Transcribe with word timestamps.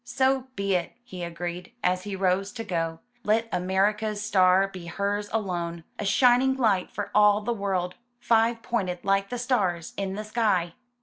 ''So 0.03 0.47
be 0.55 0.73
it!" 0.73 0.93
he 1.03 1.23
agreed, 1.23 1.73
as 1.83 2.05
he 2.05 2.15
rose 2.15 2.51
to 2.53 2.63
go. 2.63 3.01
''Let 3.23 3.47
America's 3.51 4.19
star 4.23 4.67
be 4.67 4.87
hers 4.87 5.29
alone— 5.31 5.83
a 5.99 6.05
shining 6.05 6.55
light 6.55 6.89
for 6.89 7.11
all 7.13 7.41
the 7.41 7.53
world, 7.53 7.93
five 8.19 8.63
pointed 8.63 9.05
like 9.05 9.29
the 9.29 9.37
stars 9.37 9.93
in 9.97 10.15
the 10.15 10.23
sky." 10.23 10.73